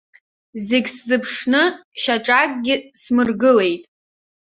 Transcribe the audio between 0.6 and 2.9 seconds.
Зегь сзыԥшны шьаҿакгьы